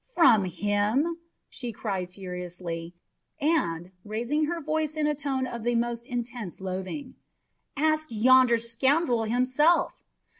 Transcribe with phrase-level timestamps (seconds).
[0.15, 2.95] "From him?" she cried furiously,
[3.39, 7.13] and, raising her voice in a tone of the most intense loathing:
[7.77, 10.01] "Ask yonder scoundrel himself!